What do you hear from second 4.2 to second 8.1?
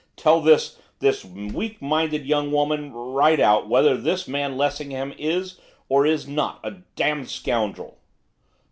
man Lessingham is, or is not, a damned scoundrel.